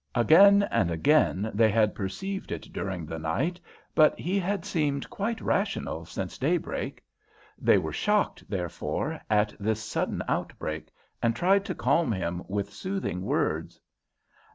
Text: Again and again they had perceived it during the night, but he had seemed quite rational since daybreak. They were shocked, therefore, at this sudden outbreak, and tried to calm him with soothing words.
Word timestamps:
Again 0.15 0.63
and 0.71 0.89
again 0.89 1.51
they 1.53 1.69
had 1.69 1.93
perceived 1.93 2.51
it 2.51 2.73
during 2.73 3.05
the 3.05 3.19
night, 3.19 3.59
but 3.93 4.17
he 4.19 4.39
had 4.39 4.65
seemed 4.65 5.07
quite 5.11 5.39
rational 5.39 6.05
since 6.05 6.39
daybreak. 6.39 7.03
They 7.59 7.77
were 7.77 7.93
shocked, 7.93 8.43
therefore, 8.49 9.21
at 9.29 9.53
this 9.59 9.79
sudden 9.83 10.23
outbreak, 10.27 10.87
and 11.21 11.35
tried 11.35 11.65
to 11.65 11.75
calm 11.75 12.11
him 12.11 12.41
with 12.47 12.73
soothing 12.73 13.21
words. 13.21 13.79